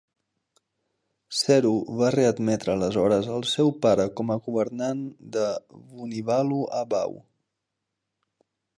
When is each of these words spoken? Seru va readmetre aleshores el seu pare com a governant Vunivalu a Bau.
Seru 1.39 1.73
va 1.99 2.09
readmetre 2.15 2.73
aleshores 2.73 3.29
el 3.35 3.45
seu 3.51 3.71
pare 3.85 4.09
com 4.21 4.35
a 4.37 4.41
governant 4.49 5.07
Vunivalu 5.93 6.63
a 6.83 6.87
Bau. 6.97 7.19